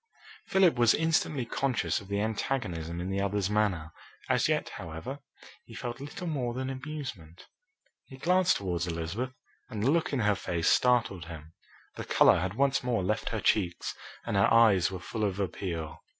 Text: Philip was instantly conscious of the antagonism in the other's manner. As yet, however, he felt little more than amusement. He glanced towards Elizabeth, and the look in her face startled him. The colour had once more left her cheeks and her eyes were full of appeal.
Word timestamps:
Philip 0.47 0.77
was 0.79 0.95
instantly 0.95 1.45
conscious 1.45 2.01
of 2.01 2.07
the 2.07 2.21
antagonism 2.21 2.99
in 2.99 3.11
the 3.11 3.21
other's 3.21 3.51
manner. 3.51 3.91
As 4.29 4.47
yet, 4.49 4.69
however, 4.69 5.19
he 5.63 5.75
felt 5.75 5.99
little 5.99 6.25
more 6.25 6.55
than 6.55 6.71
amusement. 6.71 7.45
He 8.07 8.17
glanced 8.17 8.57
towards 8.57 8.87
Elizabeth, 8.87 9.35
and 9.69 9.83
the 9.83 9.91
look 9.91 10.11
in 10.11 10.21
her 10.21 10.33
face 10.33 10.69
startled 10.69 11.25
him. 11.25 11.53
The 11.97 12.03
colour 12.05 12.39
had 12.39 12.55
once 12.55 12.81
more 12.81 13.03
left 13.03 13.29
her 13.29 13.39
cheeks 13.41 13.93
and 14.25 14.35
her 14.35 14.51
eyes 14.51 14.89
were 14.89 14.97
full 14.99 15.23
of 15.23 15.39
appeal. 15.39 16.01